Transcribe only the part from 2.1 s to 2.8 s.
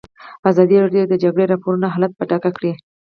په ډاګه کړی.